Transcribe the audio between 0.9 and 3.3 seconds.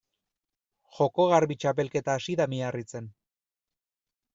Joko Garbi txapelketa hasi da Miarritzen.